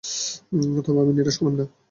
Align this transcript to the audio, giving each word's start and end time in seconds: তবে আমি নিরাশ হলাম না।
তবে 0.85 0.99
আমি 1.03 1.11
নিরাশ 1.13 1.35
হলাম 1.39 1.55
না। 1.59 1.65